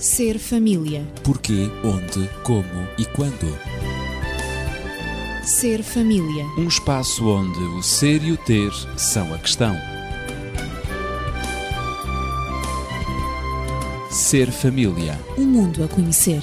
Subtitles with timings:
[0.00, 1.06] Ser família.
[1.22, 3.54] Porquê, onde, como e quando.
[5.44, 6.46] Ser família.
[6.56, 9.76] Um espaço onde o ser e o ter são a questão.
[14.10, 15.20] Ser família.
[15.36, 16.42] Um mundo a conhecer.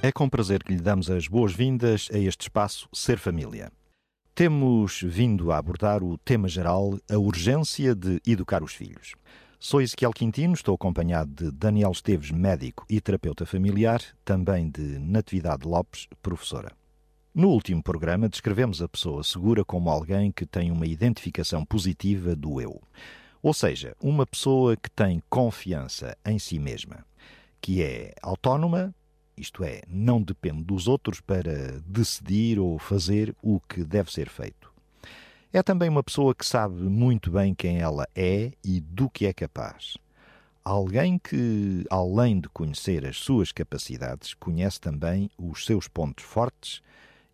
[0.00, 3.72] É com prazer que lhe damos as boas-vindas a este espaço Ser Família.
[4.36, 9.14] Temos vindo a abordar o tema geral, a urgência de educar os filhos.
[9.58, 15.66] Sou Ezequiel Quintino, estou acompanhado de Daniel Esteves, médico e terapeuta familiar, também de Natividade
[15.66, 16.70] Lopes, professora.
[17.34, 22.60] No último programa, descrevemos a pessoa segura como alguém que tem uma identificação positiva do
[22.60, 22.78] eu.
[23.42, 27.06] Ou seja, uma pessoa que tem confiança em si mesma,
[27.58, 28.94] que é autónoma,
[29.36, 34.72] isto é, não depende dos outros para decidir ou fazer o que deve ser feito.
[35.52, 39.32] É também uma pessoa que sabe muito bem quem ela é e do que é
[39.32, 39.96] capaz.
[40.64, 46.82] Alguém que, além de conhecer as suas capacidades, conhece também os seus pontos fortes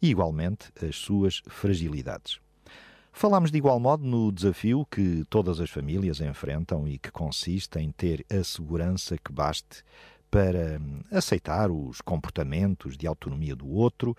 [0.01, 2.39] e, igualmente, as suas fragilidades.
[3.15, 7.91] Falamos de igual modo no desafio que todas as famílias enfrentam e que consiste em
[7.91, 9.85] ter a segurança que baste
[10.33, 10.81] para
[11.11, 14.17] aceitar os comportamentos de autonomia do outro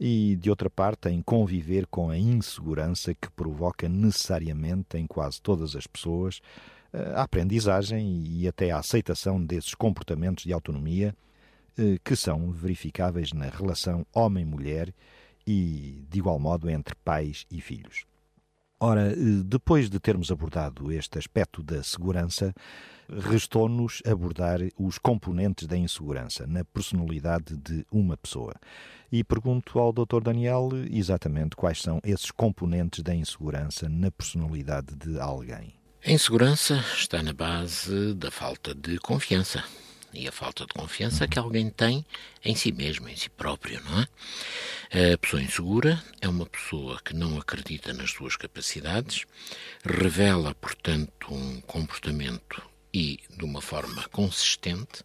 [0.00, 5.76] e, de outra parte, em conviver com a insegurança que provoca necessariamente em quase todas
[5.76, 6.40] as pessoas
[7.14, 11.14] a aprendizagem e até a aceitação desses comportamentos de autonomia
[12.02, 14.92] que são verificáveis na relação homem-mulher
[15.46, 18.06] e, de igual modo, entre pais e filhos.
[18.80, 22.52] Ora, depois de termos abordado este aspecto da segurança,
[23.08, 28.54] restou-nos abordar os componentes da insegurança na personalidade de uma pessoa.
[29.10, 30.20] E pergunto ao Dr.
[30.22, 35.74] Daniel exatamente quais são esses componentes da insegurança na personalidade de alguém.
[36.04, 39.64] A insegurança está na base da falta de confiança.
[40.12, 42.06] E a falta de confiança que alguém tem
[42.44, 45.14] em si mesmo, em si próprio, não é?
[45.14, 49.24] A pessoa insegura é uma pessoa que não acredita nas suas capacidades,
[49.84, 52.62] revela, portanto, um comportamento
[52.94, 55.02] e de uma forma consistente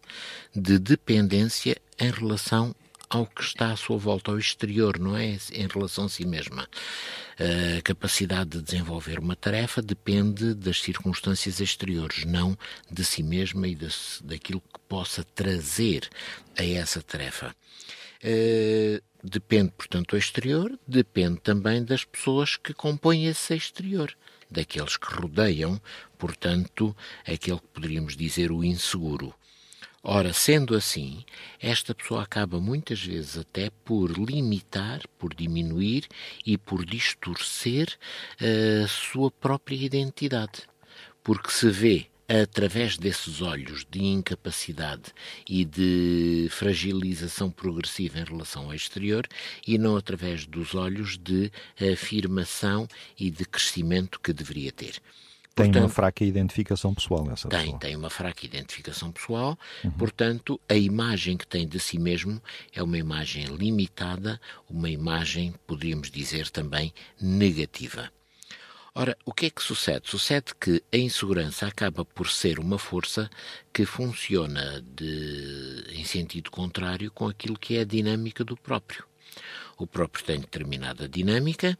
[0.54, 2.72] de dependência em relação
[3.08, 5.36] ao que está à sua volta, ao exterior, não é?
[5.52, 6.68] Em relação a si mesma.
[7.36, 12.56] A capacidade de desenvolver uma tarefa depende das circunstâncias exteriores, não
[12.88, 13.88] de si mesma e de,
[14.22, 16.08] daquilo que possa trazer
[16.56, 17.52] a essa tarefa.
[18.22, 24.14] Uh, depende, portanto, do exterior, depende também das pessoas que compõem esse exterior,
[24.48, 25.80] daqueles que rodeiam,
[26.20, 26.94] portanto,
[27.26, 29.34] aquele que poderíamos dizer o inseguro.
[30.02, 31.24] Ora, sendo assim,
[31.58, 36.06] esta pessoa acaba muitas vezes até por limitar, por diminuir
[36.44, 37.98] e por distorcer
[38.38, 40.62] a sua própria identidade,
[41.24, 45.12] porque se vê através desses olhos de incapacidade
[45.48, 49.26] e de fragilização progressiva em relação ao exterior
[49.66, 51.50] e não através dos olhos de
[51.92, 52.86] afirmação
[53.18, 55.02] e de crescimento que deveria ter.
[55.54, 57.78] Tem portanto, uma fraca identificação pessoal essa tem, pessoa.
[57.80, 59.90] Tem uma fraca identificação pessoal, uhum.
[59.90, 62.40] portanto, a imagem que tem de si mesmo
[62.72, 68.10] é uma imagem limitada, uma imagem, poderíamos dizer também, negativa.
[68.94, 70.08] Ora, o que é que sucede?
[70.08, 73.30] Sucede que a insegurança acaba por ser uma força
[73.72, 79.09] que funciona de, em sentido contrário com aquilo que é a dinâmica do próprio.
[79.80, 81.76] O próprio tem determinada dinâmica,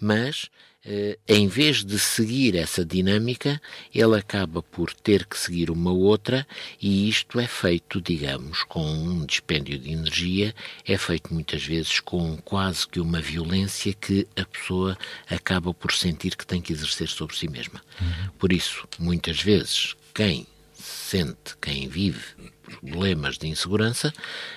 [0.00, 0.50] mas
[0.84, 3.62] eh, em vez de seguir essa dinâmica,
[3.94, 6.46] ele acaba por ter que seguir uma outra,
[6.82, 10.54] e isto é feito, digamos, com um dispêndio de energia,
[10.84, 14.98] é feito muitas vezes com quase que uma violência que a pessoa
[15.30, 17.80] acaba por sentir que tem que exercer sobre si mesma.
[18.00, 18.30] Uhum.
[18.38, 24.12] Por isso, muitas vezes, quem sente, quem vive problemas de insegurança,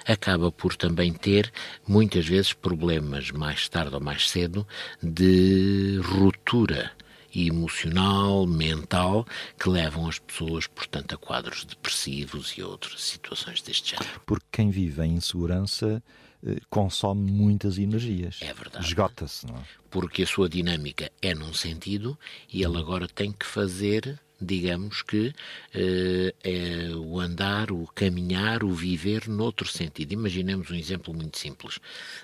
[0.05, 1.51] acaba por também ter,
[1.87, 4.67] muitas vezes, problemas mais tarde ou mais cedo
[5.01, 6.91] de ruptura
[7.35, 9.25] emocional, mental,
[9.59, 14.21] que levam as pessoas, portanto, a quadros depressivos e outras situações deste género.
[14.25, 16.01] Porque quem vive em insegurança
[16.45, 18.39] eh, consome muitas energias.
[18.41, 18.85] É verdade.
[18.85, 19.61] Esgota-se, não é?
[19.89, 22.17] Porque a sua dinâmica é num sentido
[22.51, 25.33] e ele agora tem que fazer digamos que
[25.73, 30.13] eh, é o andar, o caminhar, o viver noutro sentido.
[30.13, 31.79] Imaginemos um exemplo muito simples.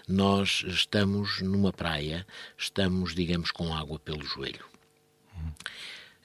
[0.08, 2.26] Nós estamos numa praia,
[2.58, 4.66] estamos, digamos, com água pelo joelho.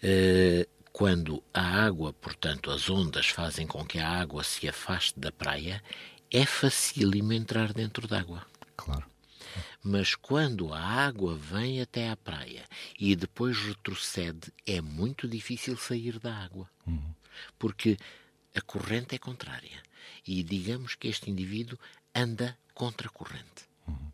[0.02, 5.30] Eh, quando a água, portanto, as ondas fazem com que a água se afaste da
[5.30, 5.82] praia,
[6.30, 8.44] é facílimo entrar dentro d'água.
[8.76, 9.04] Claro.
[9.82, 12.64] Mas quando a água vem até à praia
[12.98, 16.68] e depois retrocede, é muito difícil sair da água.
[16.86, 17.14] Uhum.
[17.58, 17.96] Porque
[18.54, 19.82] a corrente é contrária.
[20.26, 21.78] E digamos que este indivíduo
[22.14, 23.68] anda contra a corrente.
[23.86, 24.10] Uhum.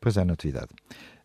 [0.00, 0.72] Pois é, Natividade.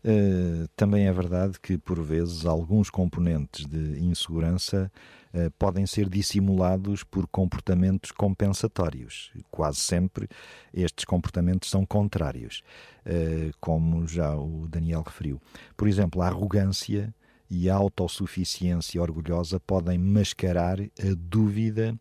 [0.03, 4.91] Uh, também é verdade que, por vezes, alguns componentes de insegurança
[5.31, 9.31] uh, podem ser dissimulados por comportamentos compensatórios.
[9.51, 10.27] Quase sempre
[10.73, 12.63] estes comportamentos são contrários,
[13.05, 15.39] uh, como já o Daniel referiu.
[15.77, 17.13] Por exemplo, a arrogância
[17.47, 21.95] e a autossuficiência orgulhosa podem mascarar a dúvida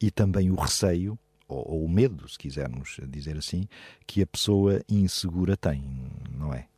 [0.00, 3.68] e também o receio ou, ou, o medo, se quisermos dizer assim,
[4.06, 5.84] que a pessoa insegura tem,
[6.30, 6.68] não é?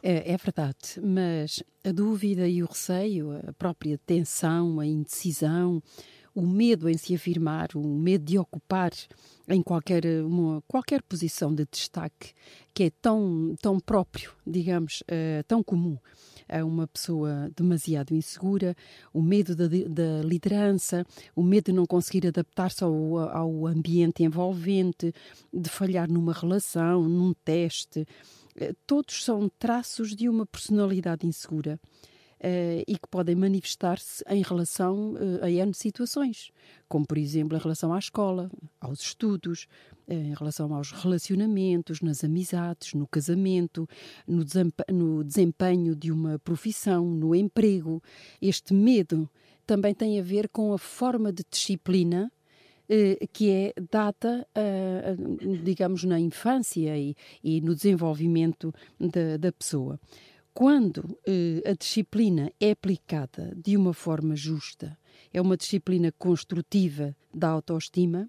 [0.00, 5.82] É, é, verdade, mas a dúvida e o receio, a própria tensão, a indecisão,
[6.32, 8.92] o medo em se afirmar, o medo de ocupar
[9.48, 12.32] em qualquer, uma, qualquer posição de destaque,
[12.72, 15.98] que é tão, tão próprio, digamos, uh, tão comum
[16.48, 18.76] a uma pessoa demasiado insegura,
[19.12, 21.04] o medo da, da liderança,
[21.34, 25.12] o medo de não conseguir adaptar-se ao, ao ambiente envolvente,
[25.52, 28.06] de falhar numa relação, num teste
[28.86, 31.78] todos são traços de uma personalidade insegura.
[32.40, 36.52] Uh, e que podem manifestar-se em relação uh, a N situações,
[36.88, 38.48] como por exemplo em relação à escola,
[38.80, 39.66] aos estudos,
[40.06, 43.88] uh, em relação aos relacionamentos, nas amizades, no casamento,
[44.24, 44.44] no,
[44.88, 48.00] no desempenho de uma profissão, no emprego.
[48.40, 49.28] Este medo
[49.66, 52.37] também tem a ver com a forma de disciplina eh,
[53.32, 55.16] que é data, eh,
[55.62, 58.72] digamos, na infância e, no desenvolvimento
[59.38, 60.00] da, pessoa.
[60.54, 64.98] Quando eh, a disciplina é aplicada de uma forma justa,
[65.32, 68.28] é uma disciplina construtiva da autoestima,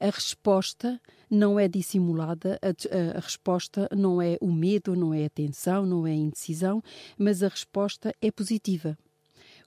[0.00, 1.00] a resposta
[1.30, 6.04] não é dissimulada, a, a, resposta não é o medo, não é a tensão, não
[6.06, 6.82] é a indecisão,
[7.16, 8.98] mas a resposta é positiva.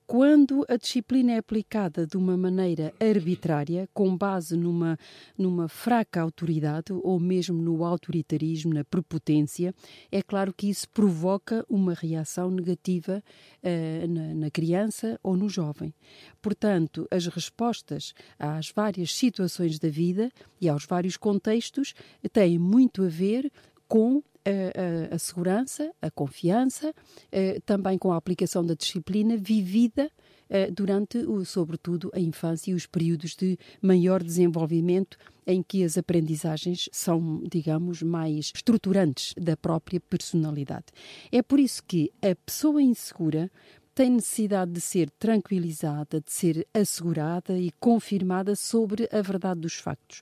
[0.07, 4.99] Quando a disciplina é aplicada de uma maneira arbitrária, com base numa,
[5.35, 9.73] numa fraca autoridade ou mesmo no autoritarismo, na prepotência,
[10.11, 13.23] é claro que isso provoca uma reação negativa
[13.63, 15.91] uh, na, na criança ou no jovem.
[16.39, 20.31] Portanto, as respostas às várias situações da vida
[20.61, 21.95] e aos vários contextos
[22.31, 23.51] têm muito a ver
[23.87, 26.93] com a, a, segurança, a confiança,
[27.31, 30.11] eh, também com a aplicação da disciplina vivida
[30.49, 35.97] eh, durante, o, sobretudo, a infância e os períodos de maior desenvolvimento em que as
[35.97, 40.85] aprendizagens são, digamos, mais estruturantes da própria personalidade.
[41.31, 43.51] É por isso que a pessoa insegura
[43.95, 50.21] tem necessidade de ser tranquilizada, de ser assegurada e confirmada sobre a verdade dos factos.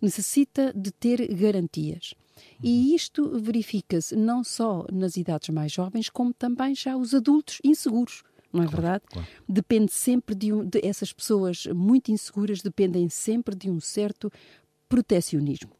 [0.00, 2.14] Necessita de ter garantias.
[2.62, 8.22] E isto verifica-se não só nas idades mais jovens, como também já os adultos inseguros.
[8.52, 9.04] Não é claro, verdade?
[9.10, 9.28] Claro.
[9.48, 14.30] Depende sempre de, um, de essas pessoas muito inseguras dependem sempre de um certo
[14.88, 15.70] protecionismo.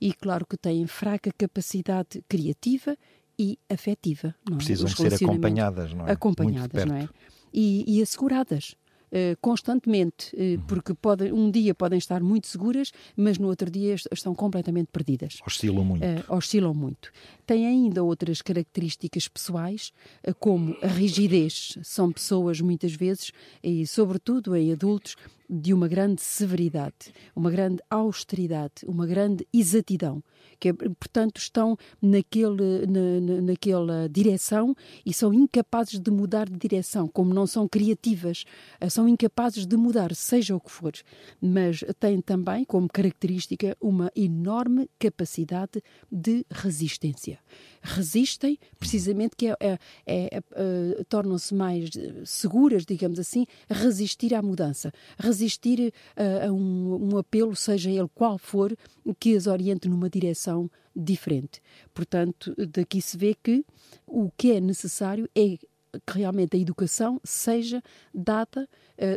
[0.00, 2.96] E claro que têm fraca capacidade criativa
[3.38, 4.34] e afetiva.
[4.48, 4.58] Não é?
[4.58, 6.12] Precisam ser acompanhadas, não é?
[6.12, 7.08] Acompanhadas, não é?
[7.52, 8.74] E, e asseguradas.
[9.16, 13.94] Eh, constantemente, uh, porque pode, um dia podem estar muito seguras, mas no outro dia
[13.94, 15.38] estão completamente perdidas.
[15.46, 16.04] Oscilam muito.
[16.04, 17.12] Uh, oscilam muito.
[17.46, 19.92] Tem ainda outras características pessoais,
[20.38, 21.76] como a rigidez.
[21.82, 23.32] São pessoas, muitas vezes,
[23.62, 25.16] e sobretudo em adultos,
[25.48, 30.22] de uma grande severidade, uma grande austeridade, uma grande exatidão,
[30.58, 34.74] que portanto estão naquele, na, naquela direção
[35.04, 38.44] e são incapazes de mudar de direção, como não são criativas,
[38.80, 40.92] eh, são incapazes de mudar, seja o que for,
[41.40, 47.33] mas têm também como característica uma enorme capacidade de resistência
[47.82, 51.90] resistem, precisamente que é, é, é, é tornam-se mais
[52.24, 58.38] seguras, digamos assim, resistir à mudança, resistir a, a um, um apelo, seja ele qual
[58.38, 58.74] for,
[59.18, 61.60] que as oriente numa direção diferente.
[61.92, 63.64] Portanto, daqui se vê que
[64.06, 65.58] o que é necessário é
[66.06, 68.68] que realmente a educação seja dada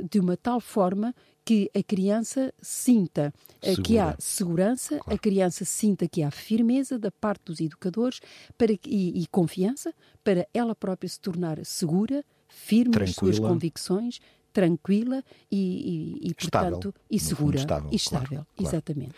[0.09, 1.13] de uma tal forma
[1.47, 3.81] que a criança sinta Segura.
[3.83, 5.15] que há segurança, claro.
[5.15, 8.19] a criança sinta que há firmeza da parte dos educadores
[8.57, 9.93] para, e, e confiança
[10.25, 13.07] para ela própria se tornar segura, firme tranquila.
[13.07, 14.19] nas suas convicções,
[14.51, 17.55] tranquila e, e, e portanto, e segura.
[17.55, 19.15] estável, e estável claro, exatamente.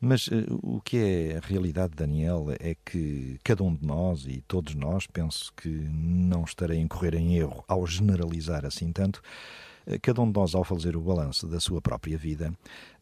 [0.00, 4.40] Mas uh, o que é a realidade, Daniel, é que cada um de nós e
[4.46, 9.20] todos nós, penso que não estarei a incorrer em erro ao generalizar assim tanto,
[10.00, 12.52] cada um de nós, ao fazer o balanço da sua própria vida,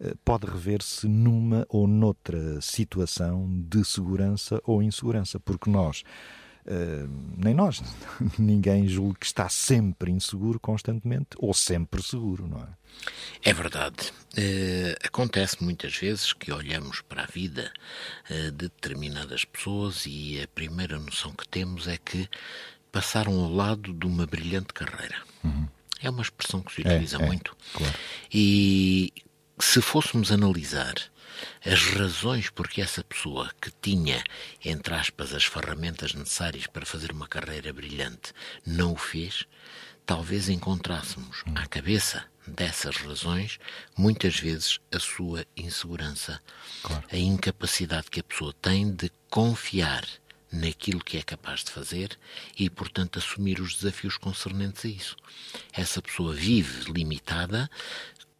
[0.00, 6.02] uh, pode rever-se numa ou noutra situação de segurança ou insegurança, porque nós
[6.66, 7.82] Uh, nem nós,
[8.38, 12.68] ninguém julga que está sempre inseguro constantemente ou sempre seguro, não é?
[13.42, 14.12] É verdade.
[14.34, 17.72] Uh, acontece muitas vezes que olhamos para a vida
[18.30, 22.28] uh, de determinadas pessoas e a primeira noção que temos é que
[22.92, 25.16] passaram ao lado de uma brilhante carreira.
[25.42, 25.66] Uhum.
[26.02, 27.56] É uma expressão que se utiliza é, é, muito.
[27.72, 27.94] Claro.
[28.32, 29.12] E
[29.58, 30.94] se fôssemos analisar
[31.64, 34.22] as razões porque essa pessoa que tinha,
[34.64, 38.32] entre aspas, as ferramentas necessárias para fazer uma carreira brilhante
[38.64, 39.46] não o fez,
[40.04, 43.58] talvez encontrássemos à cabeça dessas razões,
[43.96, 46.40] muitas vezes, a sua insegurança,
[46.82, 47.04] claro.
[47.10, 50.04] a incapacidade que a pessoa tem de confiar
[50.52, 52.18] naquilo que é capaz de fazer
[52.58, 55.16] e, portanto, assumir os desafios concernentes a isso.
[55.72, 57.70] Essa pessoa vive limitada,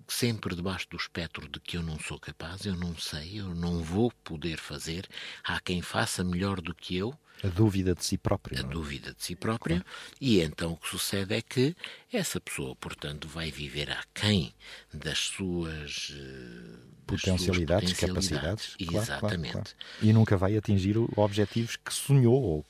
[0.08, 3.82] sempre debaixo do espectro de que eu não sou capaz, eu não sei, eu não
[3.82, 5.08] vou poder fazer.
[5.44, 7.16] Há quem faça melhor do que eu.
[7.42, 8.58] A dúvida de si próprio.
[8.58, 8.64] A é?
[8.64, 9.80] dúvida de si própria.
[9.80, 10.16] Claro.
[10.20, 11.74] E então o que sucede é que
[12.12, 14.54] essa pessoa, portanto, vai viver aquém
[14.92, 16.12] das suas.
[16.14, 18.76] Eh, potencialidades, suas potencialidades, capacidades.
[18.78, 19.52] Exatamente.
[19.52, 22.66] Claro, claro, e nunca vai atingir objetivos que sonhou ou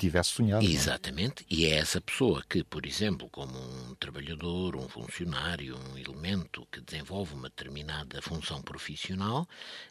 [0.00, 0.64] tivesse sonhado.
[0.64, 0.68] É?
[0.68, 6.66] Exatamente, e é essa pessoa que, por exemplo, como um trabalhador, um funcionário, um elemento
[6.70, 9.46] que desenvolve uma determinada função profissional,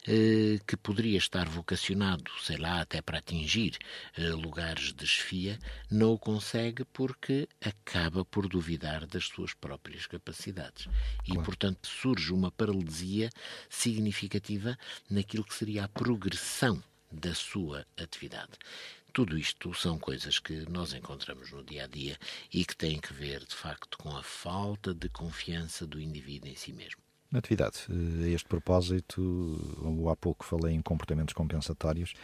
[0.06, 3.78] eh, que poderia estar vocacionado, sei lá, até para atingir
[4.16, 5.58] eh, lugares de desfia,
[5.90, 10.86] não o consegue porque acaba por duvidar das suas próprias capacidades.
[11.24, 11.42] E, claro.
[11.42, 13.30] portanto, surge uma paralisia
[13.68, 14.76] significativa
[15.08, 18.52] naquilo que seria a progressão da sua atividade.
[19.12, 22.16] Tudo isto são coisas que nós encontramos no dia a dia
[22.52, 26.54] e que têm que ver, de facto, com a falta de confiança do indivíduo em
[26.54, 27.00] si mesmo.
[27.32, 27.86] Atividade.
[27.88, 32.14] A este propósito, há pouco falei em comportamentos compensatórios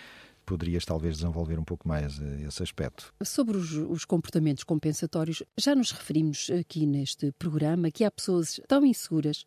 [0.46, 3.12] poderias talvez desenvolver um pouco mais eh, esse aspecto.
[3.22, 8.86] Sobre os, os, comportamentos compensatórios, já nos referimos aqui neste programa que há pessoas tão
[8.86, 9.44] inseguras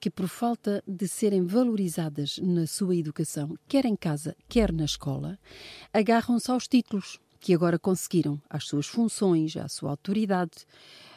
[0.00, 5.38] que, por falta de serem valorizadas na sua educação, quer em casa, quer na escola,
[5.92, 10.66] agarram-se aos títulos que agora conseguiram, às suas funções, à sua autoridade.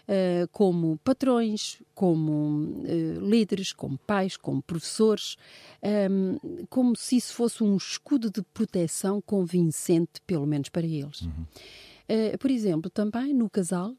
[0.02, 5.38] Uh, como patrões, como uh, líderes, como pais, como professores,
[5.82, 6.36] ehm,
[6.70, 11.22] como se isso fosse um escudo de proteção convincente, pelo menos para eles.
[11.22, 11.46] Uhum.
[12.10, 13.96] Uh, por exemplo, também no casal,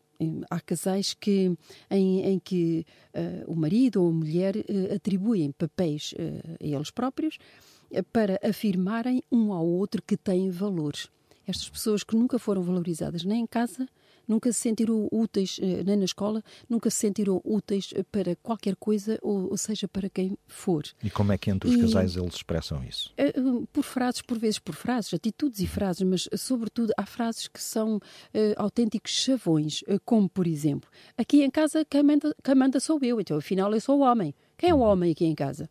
[0.50, 1.56] há casais que,
[1.90, 2.84] em, em que
[3.46, 4.54] o marido ou a mulher
[4.94, 6.14] atribuem papéis
[6.60, 7.38] a eles próprios
[8.12, 11.08] para afirmarem um ao outro que têm valores
[11.46, 13.88] estas pessoas que nunca foram valorizadas nem em casa,
[14.26, 18.76] nunca se sentiram úteis, eh, nem na escola, nunca se sentiram úteis eh, para qualquer
[18.76, 20.84] coisa, ou, ou seja, para quem for.
[21.02, 23.12] E como é que entre os e, casais eles expressam isso?
[23.16, 23.32] Eh,
[23.72, 27.96] por frases, por vezes por frases, atitudes e frases, mas sobretudo há frases que são
[27.96, 28.00] uh,
[28.56, 33.36] autênticos chavões, como por exemplo, aqui em casa quem manda, quem manda sou eu, então
[33.36, 34.34] afinal eu sou o homem.
[34.56, 35.68] Quem é o homem aqui em casa?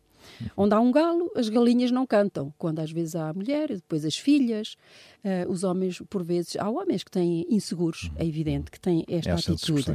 [0.56, 2.52] Onde há um galo, as galinhas não cantam.
[2.58, 4.76] Quando às vezes há a mulher, depois as filhas,
[5.24, 9.34] uh, os homens, por vezes, há homens que têm inseguros, é evidente, que têm esta
[9.34, 9.90] atitude.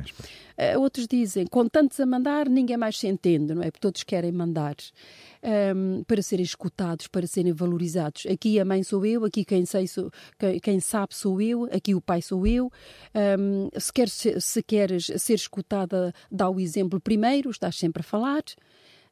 [0.58, 3.72] Uh, outros dizem, com tantos a mandar, ninguém mais se entende, não é?
[3.72, 4.76] Porque todos querem mandar.
[5.44, 8.26] Um, ehm, para serem escutados, para serem valorizados.
[8.26, 11.94] Aqui a mãe sou eu, aqui quem, sei sou, quem, quem sabe sou eu, aqui
[11.94, 12.66] o pai sou eu.
[13.14, 18.04] Um, ehm, se, queres, se queres ser escutada, dá o exemplo primeiro, estás sempre a
[18.04, 18.44] falar.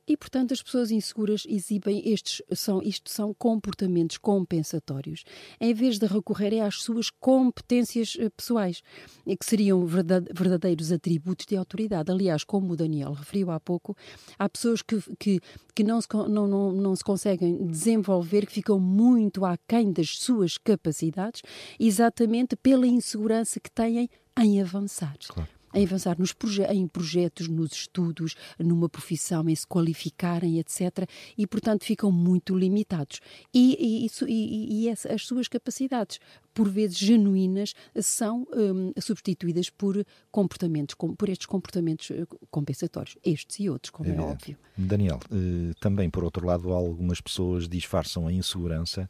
[0.07, 5.23] E, portanto, as pessoas inseguras exibem estes são, isto são comportamentos compensatórios,
[5.59, 8.81] em vez de recorrerem às suas competências eh, pessoais,
[9.25, 12.11] que seriam verdadeiros atributos de autoridade.
[12.11, 13.97] Aliás, como o Daniel referiu há pouco,
[14.37, 15.39] há pessoas que, que,
[15.73, 20.57] que não, se, não, não, não se conseguem desenvolver, que ficam muito aquém das suas
[20.57, 21.41] capacidades,
[21.79, 24.07] exatamente pela insegurança que têm
[24.37, 25.15] em avançar.
[25.27, 31.07] Claro em avançar nos proje em projetos, nos estudos, numa profissão, em se qualificarem, etc.
[31.37, 33.19] E, portanto, ficam muito limitados.
[33.53, 36.19] E, e, isso, e, e as suas capacidades,
[36.53, 43.59] por vezes genuínas, são um, substituídas por comportamentos, com, por estes comportamentos eh, compensatórios, estes
[43.59, 44.57] e outros, como é, é óbvio.
[44.77, 49.09] Daniel, eh, também, por outro lado, algumas pessoas disfarçam a insegurança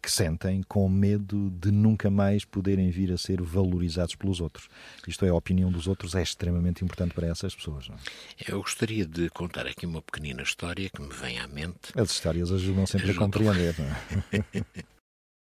[0.00, 4.68] que sentem com medo de nunca mais poderem vir a ser valorizados pelos outros.
[5.06, 7.88] Isto é, a opinião dos outros é extremamente importante para essas pessoas.
[7.88, 7.98] Não é?
[8.48, 11.92] Eu gostaria de contar aqui uma pequenina história que me vem à mente.
[11.94, 13.26] As histórias ajudam sempre ajudam.
[13.26, 13.74] a compreender.
[13.78, 14.82] Não é?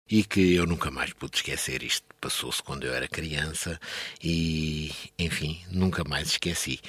[0.10, 1.84] e que eu nunca mais pude esquecer.
[1.84, 3.80] Isto passou-se quando eu era criança
[4.24, 6.80] e, enfim, nunca mais esqueci.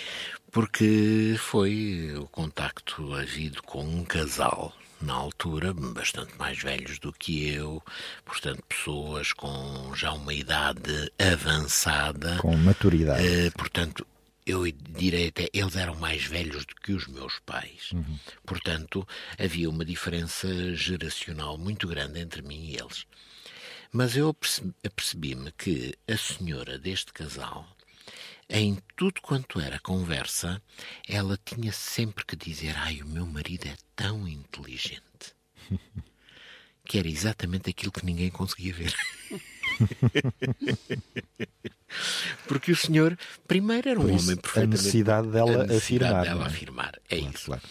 [0.50, 7.48] Porque foi o contacto havido com um casal na altura, bastante mais velhos do que
[7.48, 7.82] eu,
[8.24, 12.36] portanto, pessoas com já uma idade avançada.
[12.38, 13.22] Com maturidade.
[13.22, 14.06] Uh, portanto,
[14.48, 17.90] eu direi até, eles eram mais velhos do que os meus pais.
[17.92, 18.18] Uhum.
[18.46, 19.06] Portanto,
[19.38, 23.04] havia uma diferença geracional muito grande entre mim e eles.
[23.92, 24.34] Mas eu
[24.84, 27.66] apercebi-me que a senhora deste casal,
[28.48, 30.62] em tudo quanto era conversa,
[31.06, 35.34] ela tinha sempre que dizer: Ai, o meu marido é tão inteligente.
[36.84, 38.94] que era exatamente aquilo que ninguém conseguia ver.
[42.46, 44.58] Porque o senhor, primeiro, era um homem perfeitamente.
[44.58, 46.24] A necessidade dela a necessidade afirmar.
[46.24, 46.46] Dela é?
[46.46, 47.00] afirmar.
[47.10, 47.46] É isso.
[47.46, 47.62] Claro.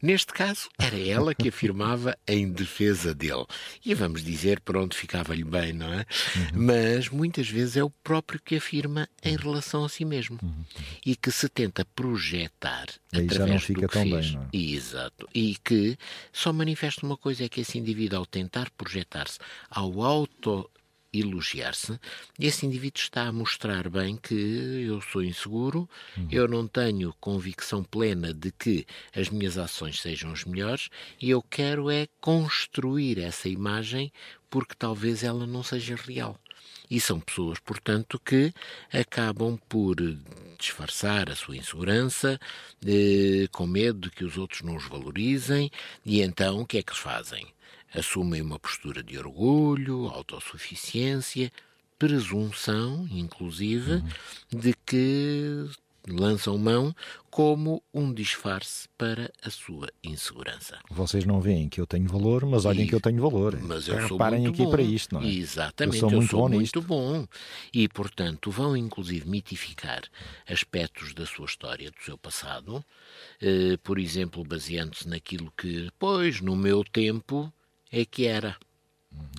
[0.00, 3.44] Neste caso, era ela que afirmava em defesa dele.
[3.84, 5.98] E vamos dizer, pronto, ficava-lhe bem, não é?
[5.98, 6.66] Uhum.
[6.66, 10.38] Mas muitas vezes é o próprio que afirma em relação a si mesmo.
[10.42, 10.64] Uhum.
[11.04, 14.26] E que se tenta projetar Aí através já não fica tão fez.
[14.26, 14.48] bem, não é?
[14.56, 15.28] Exato.
[15.34, 15.98] E que
[16.32, 19.38] só manifesta uma coisa: é que esse indivíduo, ao tentar projetar-se,
[19.70, 20.70] ao auto
[21.20, 21.98] elogiar-se,
[22.38, 24.34] esse indivíduo está a mostrar bem que
[24.86, 26.28] eu sou inseguro, uhum.
[26.30, 30.88] eu não tenho convicção plena de que as minhas ações sejam as melhores
[31.20, 34.12] e eu quero é construir essa imagem
[34.48, 36.38] porque talvez ela não seja real.
[36.88, 38.52] E são pessoas, portanto, que
[38.92, 39.96] acabam por
[40.58, 42.40] disfarçar a sua insegurança,
[42.86, 45.70] eh, com medo de que os outros não os valorizem,
[46.04, 47.46] e então o que é que fazem?
[47.94, 51.52] Assumem uma postura de orgulho, autossuficiência,
[51.98, 54.60] presunção, inclusive, uhum.
[54.60, 55.68] de que
[56.08, 56.94] lançam mão
[57.30, 60.78] como um disfarce para a sua insegurança.
[60.90, 63.58] Vocês não veem que eu tenho valor, mas olhem e, que eu tenho valor.
[63.60, 64.70] Mas eu sou Reparem aqui bom.
[64.70, 65.26] para isto, não é?
[65.26, 67.26] Exatamente, eu sou eu muito, sou bom, muito bom.
[67.74, 70.02] E, portanto, vão inclusive mitificar
[70.48, 72.84] aspectos da sua história, do seu passado,
[73.40, 77.52] eh, por exemplo, baseando-se naquilo que, pois, no meu tempo,
[78.00, 78.56] é que era.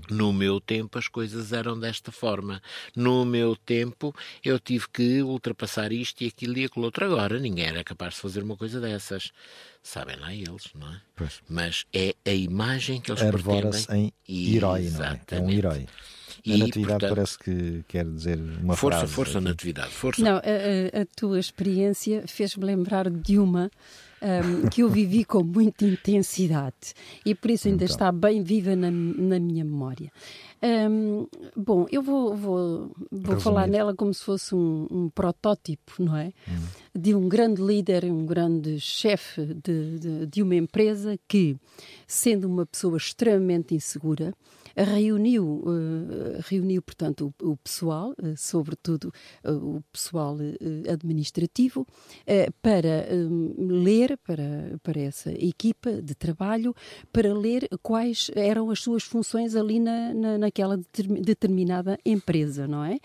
[0.10, 2.62] No meu tempo as coisas eram desta forma.
[2.96, 7.06] No meu tempo eu tive que ultrapassar isto e aquilo e aquilo outro.
[7.06, 9.32] Agora ninguém era capaz de fazer uma coisa dessas.
[9.84, 11.02] Sabem lá eles, não é?
[11.16, 11.42] Pois.
[11.50, 15.22] Mas é a imagem que eles Arvora-se em herói, não é?
[15.32, 15.86] É um herói.
[15.86, 19.14] A E, natividade portanto, parece que quer dizer uma Força, frase.
[19.14, 19.48] força, aqui.
[19.48, 20.22] natividade, força.
[20.24, 23.70] Não, a, a- a tua experiência fez-me lembrar de uma
[24.22, 26.94] ahm, que eu vivi com muita intensidade
[27.26, 27.94] e por isso ainda Então.
[27.94, 30.12] está bem viva na, na minha memória.
[30.62, 36.16] Ahm, bom, eu vou, vou, vou falar nela como se fosse um, um protótipo, não
[36.18, 36.34] é?
[36.96, 41.56] De um grande líder, um grande chefe de, de, de uma empresa que,
[42.08, 44.34] sendo uma pessoa extremamente insegura,
[44.84, 49.12] reuniu, eh, reuniu portanto, o, o pessoal, eh, sobretudo
[49.44, 50.38] eh, o pessoal
[50.92, 51.86] administrativo,
[52.62, 53.08] para
[53.58, 56.76] ler, para, para essa equipa de trabalho,
[57.12, 62.84] para ler quais eram as suas funções ali na, na, naquela determi- determinada empresa, não
[62.84, 62.98] é?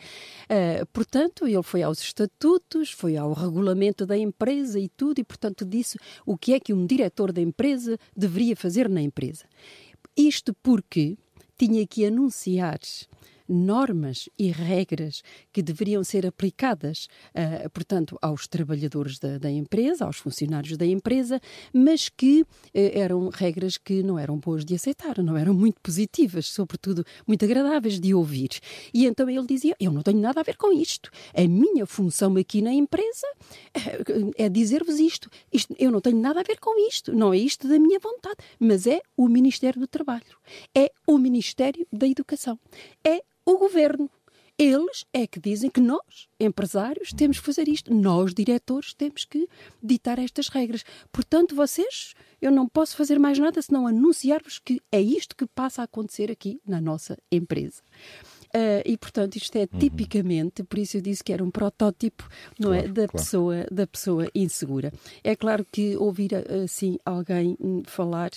[0.93, 5.99] Portanto, ele foi aos estatutos, foi ao regulamento da empresa e tudo, e portanto disse
[6.27, 9.45] o que é que um diretor da empresa deveria fazer na empresa.
[10.17, 11.17] Isto porque
[11.57, 12.79] tinha que anunciar
[13.49, 20.17] normas e regras que deveriam ser aplicadas, ah, portanto, aos trabalhadores da, da empresa, aos
[20.17, 21.41] funcionários da empresa,
[21.73, 26.47] mas que eh, eram regras que não eram boas de aceitar, não eram muito positivas,
[26.47, 28.51] sobretudo muito agradáveis de ouvir.
[28.93, 31.11] E então ele dizia: Eu não tenho nada a ver com isto.
[31.35, 33.27] A minha função aqui na empresa
[33.75, 35.29] eh, é dizer-vos isto.
[35.53, 35.75] isto.
[35.79, 37.13] Eu não tenho nada a ver com isto.
[37.13, 40.37] Não é isto da minha vontade, mas é o Ministério do Trabalho,
[40.75, 42.59] é o Ministério da Educação,
[43.05, 43.23] é
[43.55, 44.11] o Governo.
[44.59, 47.93] Eles é que dizem que nós, empresários, temos que fazer isto.
[47.93, 49.49] Nós, diretores, temos que
[49.83, 50.85] ditar estas regras.
[51.11, 55.81] Portanto, vocês, eu não posso fazer mais nada senão anunciar-vos que é isto que passa
[55.81, 57.83] a acontecer aqui na nossa empresa.
[58.55, 62.73] Ah, e portanto isto é tipicamente, por isso eu disse que era um protótipo, não
[62.73, 63.13] é, Claro, da claro.
[63.13, 64.93] pessoa da pessoa insegura.
[65.25, 68.31] É claro que ouvir assim alguém hum, falar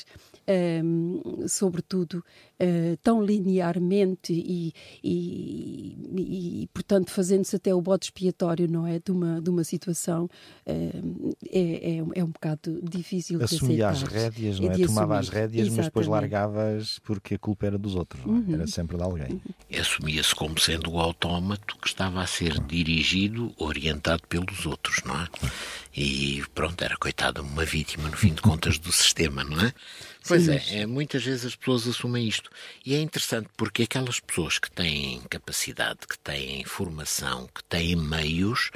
[0.47, 2.23] um, sobretudo,
[2.61, 8.99] uh, tão linearmente e, e, e portanto, fazendo-se até o bode expiatório, não é?
[8.99, 14.59] De uma, de uma situação uh, é, é, é, um bocado difícil Assumia as rédeas,
[14.59, 14.81] não é?
[14.81, 14.85] é?
[14.85, 15.77] Tomava as rédeas, Exatamente.
[15.77, 18.37] mas depois largavas porque a culpa era dos outros, não é?
[18.37, 18.53] Uhum.
[18.53, 19.41] Era sempre de alguém.
[19.79, 25.27] Assumia-se como sendo o autómato que estava a ser dirigido, orientado pelos outros, não é?
[25.95, 29.73] E pronto, era coitado, uma vítima, no fim de contas, do sistema, não é?
[30.27, 32.49] Pois é, é, muitas vezes as pessoas assumem isto.
[32.85, 38.71] E é interessante porque aquelas pessoas que têm capacidade, que têm formação, que têm meios,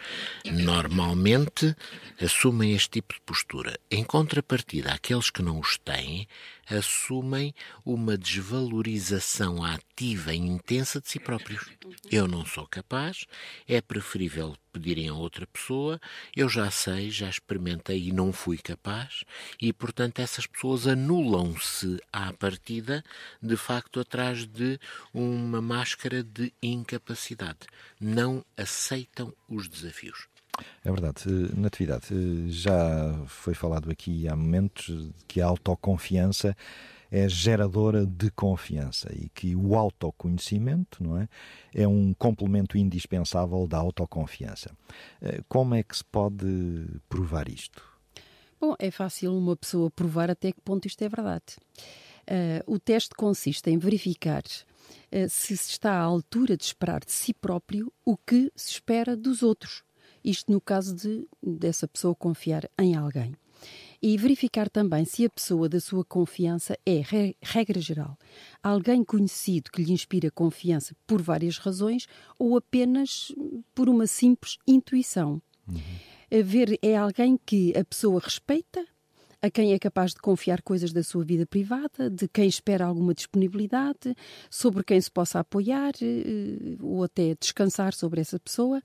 [0.45, 1.75] normalmente
[2.21, 3.79] assumem este tipo de postura.
[3.89, 6.27] Em contrapartida, aqueles que não os têm
[6.69, 7.53] assumem
[7.84, 11.65] uma desvalorização ativa e intensa de si próprios.
[12.12, 13.25] Eu não sou capaz,
[13.67, 15.99] é preferível pedirem a outra pessoa,
[16.36, 19.23] eu já sei, já experimentei e não fui capaz,
[19.60, 23.03] e portanto essas pessoas anulam-se à partida,
[23.41, 24.79] de facto, atrás de
[25.13, 27.60] uma máscara de incapacidade.
[27.99, 30.27] Não aceitam os desafios.
[30.84, 31.24] É verdade.
[31.28, 36.56] Eh, Natividade, eh, já foi falado aqui há momentos que a autoconfiança
[37.12, 41.28] é geradora de confiança e que o autoconhecimento não é,
[41.74, 44.72] é um complemento indispensável da autoconfiança.
[45.22, 47.84] Eh, como é que se pode provar isto?
[48.60, 51.56] Bom, é fácil uma pessoa provar até que ponto isto é verdade.
[52.30, 57.12] Uh, o teste consiste em verificar uh, se se está à altura de esperar de
[57.12, 59.82] si próprio o que se espera dos outros.
[60.23, 63.34] Isto no caso de dessa pessoa confiar em alguém.
[64.01, 67.01] E verificar também se a pessoa da sua confiança é,
[67.41, 68.17] regra geral,
[68.63, 73.34] alguém conhecido que lhe inspira confiança por várias razões ou apenas
[73.75, 75.41] por uma simples intuição.
[75.67, 76.43] Uhum.
[76.43, 78.86] Ver é alguém que a pessoa respeita,
[79.41, 83.13] a quem é capaz de confiar coisas da sua vida privada, de quem espera alguma
[83.13, 84.15] disponibilidade,
[84.49, 88.82] sobre quem se possa apoiar eh, ou até descansar sobre essa pessoa.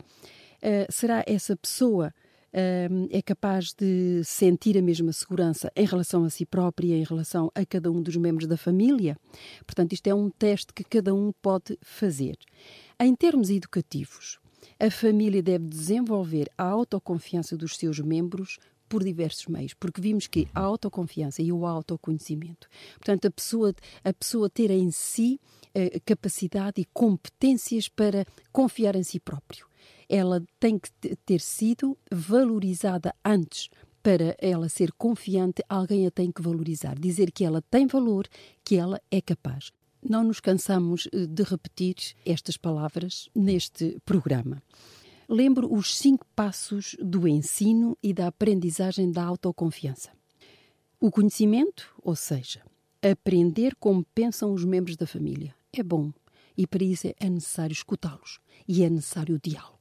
[0.65, 2.11] Uh, será essa pessoa
[2.55, 7.51] uh, é capaz de sentir a mesma segurança em relação a si própria, em relação
[7.55, 9.15] a cada um dos membros da família?
[9.67, 12.39] Portanto, isto é um teste que cada um pode fazer.
[12.99, 14.39] Em termos educativos,
[14.81, 20.49] a família deve desenvolver a autoconfiança dos seus membros por diversos meios, porque vimos que
[20.55, 25.39] a autoconfiança e o autoconhecimento, portanto, a pessoa, a pessoa ter em si
[25.77, 29.67] uh, capacidade e competências para confiar em si próprio
[30.09, 30.91] ela tem que
[31.25, 33.69] ter sido valorizada antes.
[34.03, 38.29] Para ela ser confiante, alguém a tem que valorizar, dizer que ela tem valor,
[38.63, 39.73] que ela é capaz.
[40.03, 44.63] Não nos cansamos eh, de repetir estas palavras neste programa.
[45.27, 50.11] Lembro os cinco passos do ensino e da aprendizagem da autoconfiança.
[51.01, 52.61] O conhecimento, ou seja,
[53.01, 56.13] aprender como pensam os membros da família, é bom
[56.57, 58.39] e para isso é necessário escutá-los
[58.69, 59.74] e é necessário o diálogo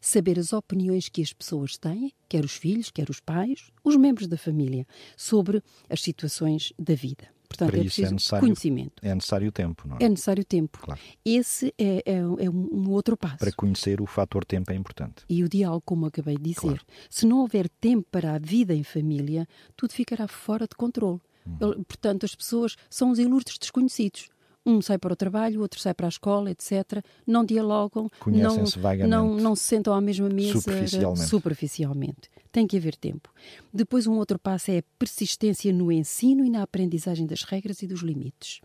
[0.00, 4.26] saber as opiniões que as pessoas têm, quer os filhos, quer os pais, os membros
[4.26, 7.28] da família, sobre as situações da vida.
[7.52, 8.92] Portanto, Para é preciso é necessário, conhecimento.
[9.02, 10.04] É necessário tempo, não é?
[10.04, 10.78] É necessário tempo.
[10.78, 11.00] Claro.
[11.22, 13.38] Esse é, é, é, um outro passo.
[13.38, 15.24] Para conhecer o fator tempo é importante.
[15.28, 16.60] E o diálogo, como acabei de dizer.
[16.60, 16.80] Claro.
[17.10, 21.20] Se não houver tempo para a vida em família, tudo ficará fora de controle.
[21.44, 21.82] Uhum.
[21.84, 24.30] Portanto, as pessoas são os ilustres desconhecidos
[24.64, 27.04] um sai para o trabalho, o outro sai para a escola, etc.
[27.26, 28.64] Não dialogam, não,
[29.08, 31.28] não, não se sentam à mesma mesa superficialmente.
[31.28, 32.30] superficialmente.
[32.50, 33.32] Tem que haver tempo.
[33.72, 37.86] Depois, um outro passo é a persistência no ensino e na aprendizagem das regras e
[37.86, 38.60] dos limites.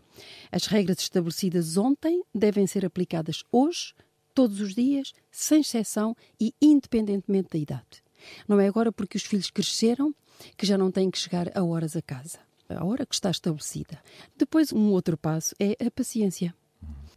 [0.52, 3.94] As regras estabelecidas ontem devem ser aplicadas hoje,
[4.34, 8.02] todos os dias, sem exceção e independentemente da idade.
[8.46, 10.14] Não é agora porque os filhos cresceram
[10.56, 14.02] que já não têm que chegar a horas a casa a hora que está estabelecida.
[14.36, 16.54] Depois, um outro passo é a paciência.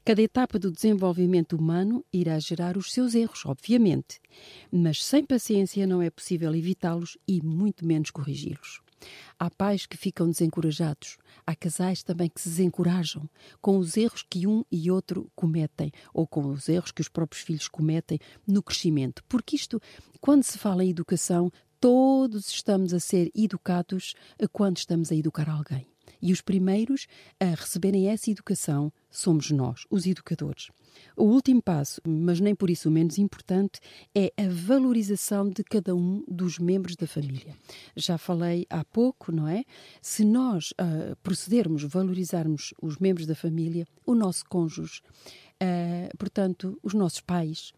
[0.03, 4.19] Cada etapa do desenvolvimento humano irá gerar os seus erros, obviamente,
[4.71, 8.81] mas sem paciência não é possível evitá-los e muito menos corrigi-los.
[9.37, 14.47] Há pais que ficam desencorajados, há casais também que se desencorajam com os erros que
[14.47, 19.23] um e outro cometem ou com os erros que os próprios filhos cometem no crescimento,
[19.27, 19.79] porque isto,
[20.19, 21.51] quando se fala em educação,
[21.82, 24.13] Todos estamos a ser educados
[24.52, 25.88] quando estamos a educar alguém.
[26.22, 27.08] E os primeiros
[27.39, 30.67] a receberem essa educação somos nós, os educadores.
[31.17, 33.80] O último passo, mas nem por isso menos importante,
[34.13, 37.58] é a valorização de cada um dos membros da família.
[37.96, 39.63] Já falei há pouco, não é?
[40.04, 45.02] Se nós uh, procedermos, valorizarmos os membros da família, o nosso cônjuge,
[45.63, 47.74] uh, portanto, os nossos pais,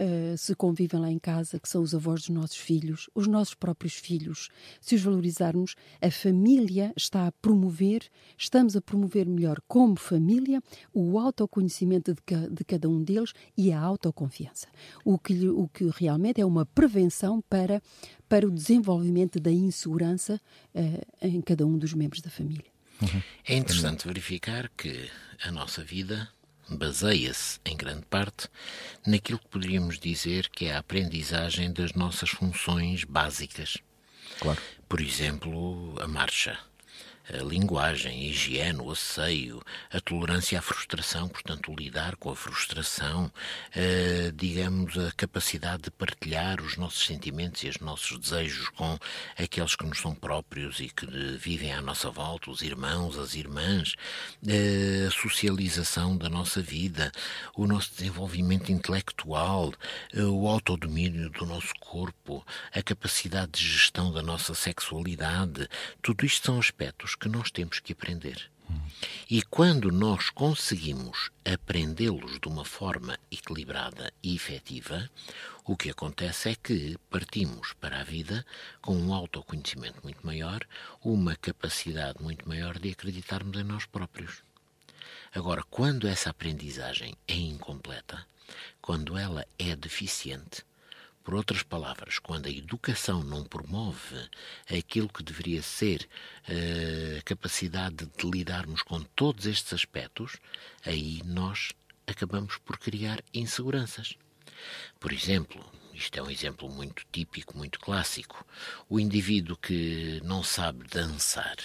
[0.00, 3.54] uh, se convivem lá em casa, que são os avós dos nossos filhos, os nossos
[3.54, 4.48] próprios filhos.
[4.80, 11.18] Se os valorizarmos, a família está a promover, estamos a promover melhor como família o
[11.18, 14.66] autoconhecimento de, ca, de cada um deles e a autoconfiança.
[15.04, 17.82] O que, o que realmente é uma prevenção para,
[18.28, 20.40] para o desenvolvimento da insegurança
[20.74, 22.72] uh, em cada um dos membros da família.
[23.00, 23.22] Uhum.
[23.46, 25.10] É interessante verificar que
[25.42, 26.28] a nossa vida
[26.68, 28.48] baseia-se, em grande parte,
[29.06, 33.78] naquilo que poderíamos dizer que é a aprendizagem das nossas funções básicas.
[34.40, 34.60] Claro.
[34.88, 36.58] Por exemplo, a marcha
[37.28, 43.32] a linguagem, a higiene, o asseio, a tolerância à frustração, portanto, lidar com a frustração,
[44.34, 48.98] digamos, a capacidade de partilhar os nossos sentimentos e os nossos desejos com
[49.38, 51.06] aqueles que nos são próprios e que
[51.36, 53.94] vivem à nossa volta, os irmãos, as irmãs,
[54.46, 57.12] a socialização da nossa vida,
[57.54, 59.72] o nosso desenvolvimento intelectual,
[60.14, 65.68] uh, o autodomínio do nosso corpo, a capacidade de gestão da nossa sexualidade,
[66.00, 68.50] tudo isto são aspectos que nós temos que aprender.
[69.28, 75.10] E quando nós conseguimos aprendê-los de uma forma equilibrada e efetiva,
[75.64, 78.44] o que acontece é que partimos para a vida
[78.80, 80.66] com um autoconhecimento muito maior,
[81.02, 84.42] uma capacidade muito maior de acreditarmos em nós próprios.
[85.34, 88.26] Agora, quando essa aprendizagem é incompleta,
[88.80, 90.64] quando ela é deficiente,
[91.22, 94.28] por outras palavras, quando a educação não promove
[94.68, 96.08] aquilo que deveria ser
[96.48, 100.38] uh, a capacidade de lidarmos com todos estes aspectos,
[100.84, 101.70] aí nós
[102.06, 104.16] acabamos por criar inseguranças.
[104.98, 108.46] Por exemplo, isto é um exemplo muito típico, muito clássico.
[108.88, 111.56] O indivíduo que não sabe dançar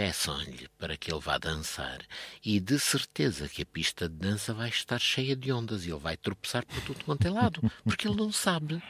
[0.00, 2.00] peçam-lhe para que ele vá dançar
[2.42, 5.98] e de certeza que a pista de dança vai estar cheia de ondas e ele
[5.98, 8.82] vai tropeçar por tudo quanto é lado, porque ele não sabe.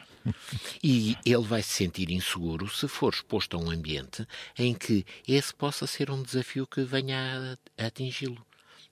[0.80, 4.24] E ele vai se sentir inseguro se for exposto a um ambiente
[4.56, 8.46] em que esse possa ser um desafio que venha a, atingi-lo.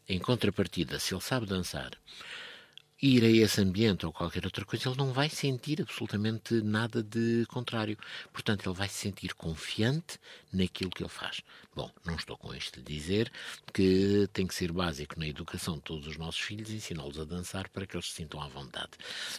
[0.08, 1.92] Em contrapartida, se ele sabe dançar,
[3.00, 7.46] ir a esse ambiente ou qualquer outra coisa, ele não vai sentir absolutamente nada de
[7.46, 7.96] contrário.
[8.32, 10.18] Portanto, ele vai se sentir confiante
[10.52, 11.42] naquilo que ele faz.
[11.74, 13.30] Bom, não estou com isto a dizer
[13.72, 17.68] que tem que ser básico na educação de todos os nossos filhos ensiná-los a dançar
[17.68, 18.90] para que eles se sintam à vontade.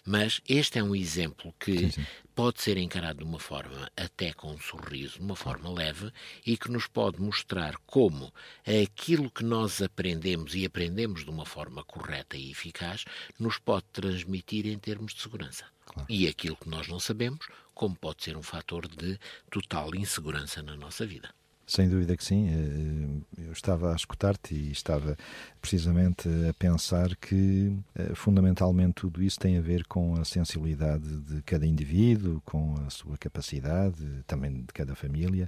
[0.06, 2.06] Mas este é um exemplo que sim, sim.
[2.36, 6.12] pode ser encarado de uma forma até com um sorriso, de uma forma leve
[6.46, 8.34] e que nos pode mostrar como
[8.66, 13.06] aquilo que nós aprendemos e aprendemos de uma forma correta e eficaz
[13.38, 15.66] nos pode transmitir em termos de segurança.
[15.90, 16.08] Claro.
[16.10, 20.76] E aquilo que nós não sabemos, como pode ser um fator de total insegurança na
[20.76, 21.30] nossa vida.
[21.66, 22.50] Sem dúvida que sim.
[22.50, 25.16] Eh, eu estava a escutar-te e estava
[25.62, 31.44] precisamente a pensar que eh, fundamentalmente tudo isso tem a ver com a sensibilidade de
[31.44, 35.48] cada indivíduo, com a sua capacidade, também de cada família,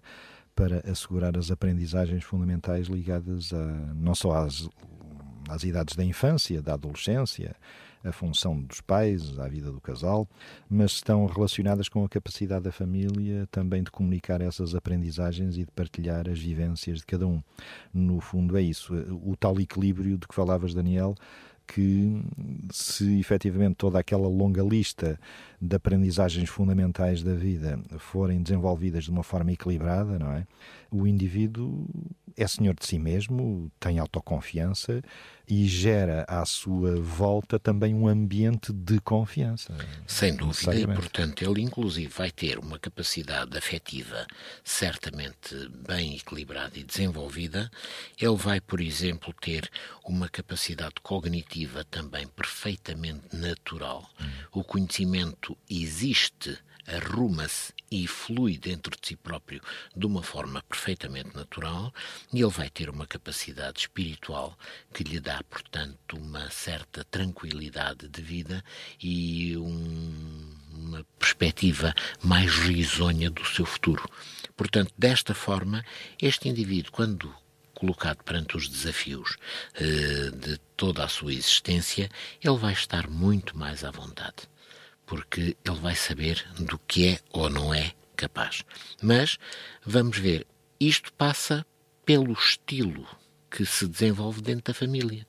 [0.56, 4.70] para assegurar as aprendizagens fundamentais ligadas a, não só às,
[5.50, 7.56] às idades da infância, da adolescência,
[8.04, 10.28] a função dos pais, à vida do casal,
[10.70, 15.72] mas estão relacionadas com a capacidade da família também de comunicar essas aprendizagens e de
[15.72, 17.42] partilhar as vivências de cada um.
[17.94, 18.94] No fundo, é isso.
[19.24, 21.16] O tal equilíbrio de que falavas, Daniel,
[21.68, 22.22] que
[22.72, 25.20] se efetivamente toda aquela longa lista
[25.62, 30.48] de aprendizagens fundamentais da vida forem desenvolvidas de uma forma equilibrada, não é?
[30.90, 31.88] O indivíduo
[32.36, 35.02] é senhor de si mesmo, tem autoconfiança
[35.48, 39.76] e gera à sua volta também um ambiente de confiança.
[40.08, 44.26] Sem dúvida, e portanto ele inclusive vai ter uma capacidade afetiva
[44.64, 45.56] certamente
[45.88, 47.70] bem equilibrada e desenvolvida.
[48.18, 49.70] Ele vai, por exemplo, ter
[50.06, 54.10] uma capacidade cognitiva também perfeitamente natural.
[54.20, 54.26] Hum.
[54.54, 59.62] O conhecimento existe arruma-se e flui dentro de si próprio
[59.96, 61.94] de uma forma perfeitamente natural
[62.34, 64.58] e ele vai ter uma capacidade espiritual
[64.94, 68.64] que lhe dá, portanto, uma certa tranquilidade de vida
[69.02, 74.10] e um, uma perspectiva mais risonha do seu futuro.
[74.56, 75.84] Portanto, desta forma,
[76.22, 77.34] este indivíduo, quando
[77.74, 79.38] colocado perante os desafios
[79.74, 82.12] eh, de toda a sua existência,
[82.44, 84.51] ele vai estar muito mais à vontade
[85.12, 88.64] porque ele vai saber do que é ou não é capaz.
[89.04, 89.38] Mas
[89.86, 90.48] vamos ver,
[90.80, 91.66] isto passa
[92.06, 93.06] pelo estilo
[93.50, 95.28] que se desenvolve dentro da família.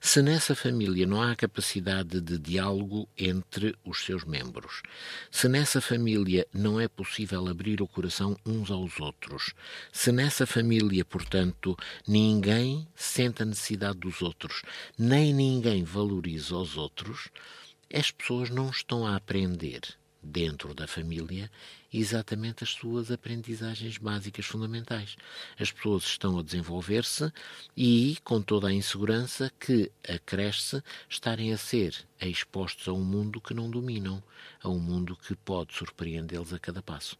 [0.00, 4.80] Se nessa família não há capacidade de diálogo entre os seus membros,
[5.28, 9.54] se nessa família não é possível abrir o coração uns aos outros,
[9.92, 14.62] se nessa família, portanto, ninguém sente a necessidade dos outros,
[14.96, 17.28] nem ninguém valoriza os outros,
[17.92, 19.80] as pessoas não estão a aprender
[20.22, 21.50] dentro da família
[21.92, 25.16] exatamente as suas aprendizagens básicas fundamentais.
[25.58, 27.32] As pessoas estão a desenvolver-se
[27.76, 33.54] e, com toda a insegurança que acresce, estarem a ser expostos a um mundo que
[33.54, 34.22] não dominam,
[34.62, 37.16] a um mundo que pode surpreendê-los a cada passo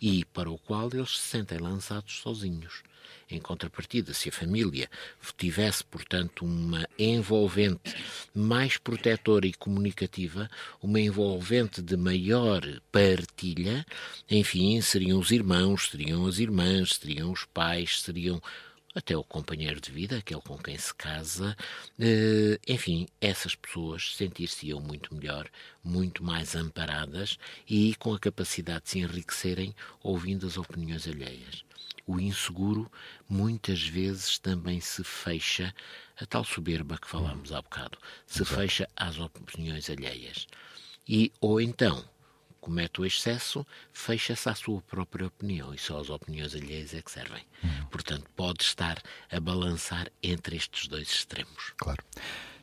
[0.00, 2.82] e para o qual eles se sentem lançados sozinhos.
[3.30, 4.88] Em contrapartida, se a família
[5.36, 7.94] tivesse, portanto, uma envolvente
[8.34, 10.50] mais protetora e comunicativa,
[10.82, 13.84] uma envolvente de maior partilha,
[14.30, 18.42] enfim, seriam os irmãos, seriam as irmãs, seriam os pais, seriam
[18.94, 21.56] até o companheiro de vida, aquele com quem se casa,
[21.98, 25.50] eh, enfim, essas pessoas sentir-se-iam muito melhor,
[25.82, 31.64] muito mais amparadas e com a capacidade de se enriquecerem ouvindo as opiniões alheias.
[32.06, 32.90] O inseguro
[33.28, 35.74] muitas vezes também se fecha,
[36.16, 40.46] a tal soberba que falámos há bocado, se fecha às opiniões alheias.
[41.08, 42.04] E, ou então,
[42.64, 47.10] comete o excesso, fecha-se à sua própria opinião e só as opiniões alheias é que
[47.10, 47.42] servem.
[47.62, 47.84] Uhum.
[47.90, 51.74] Portanto, pode estar a balançar entre estes dois extremos.
[51.76, 52.02] Claro.